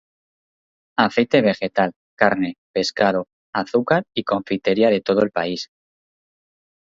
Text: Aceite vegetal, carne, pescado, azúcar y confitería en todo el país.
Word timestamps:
Aceite 1.01 1.41
vegetal, 1.47 1.91
carne, 2.21 2.49
pescado, 2.75 3.21
azúcar 3.61 4.03
y 4.15 4.23
confitería 4.23 4.89
en 4.91 5.03
todo 5.03 5.21
el 5.21 5.29
país. 5.29 5.69